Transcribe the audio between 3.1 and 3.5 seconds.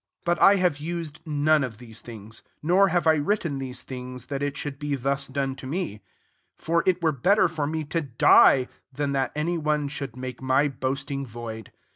writ